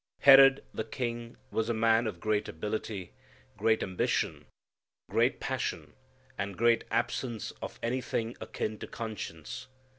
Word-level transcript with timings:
Herod 0.21 0.63
the 0.73 0.83
King 0.83 1.37
was 1.51 1.69
a 1.69 1.75
man 1.75 2.07
of 2.07 2.19
great 2.19 2.49
ability, 2.49 3.13
great 3.55 3.83
ambition, 3.83 4.47
great 5.11 5.39
passion, 5.39 5.93
and 6.39 6.57
great 6.57 6.85
absence 6.89 7.51
of 7.61 7.77
anything 7.83 8.35
akin 8.41 8.79
to 8.79 8.87
conscience. 8.87 9.67